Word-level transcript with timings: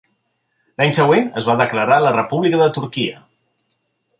L'any 0.81 0.93
següent 0.95 1.27
es 1.41 1.49
va 1.49 1.57
declarar 1.61 1.99
la 2.05 2.15
República 2.17 2.63
de 2.63 2.71
Turquia. 2.79 3.25